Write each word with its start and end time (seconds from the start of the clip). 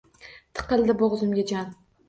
Tiqildi 0.61 0.97
bo‘g‘zimga 1.03 1.47
jon! 1.55 1.73